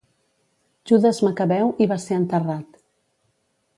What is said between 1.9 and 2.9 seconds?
va ser enterrat.